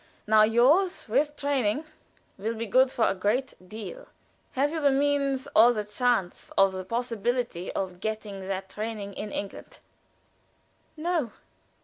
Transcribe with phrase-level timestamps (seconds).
[0.25, 1.85] Now yours, with training,
[2.35, 4.07] will be good for a great deal.
[4.53, 9.31] Have you the means, or the chance, or the possibility of getting that training in
[9.31, 9.77] England?"
[10.97, 11.33] "No."